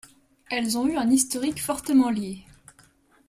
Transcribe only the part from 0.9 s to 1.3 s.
un